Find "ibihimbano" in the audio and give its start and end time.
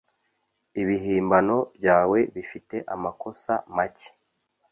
0.81-1.57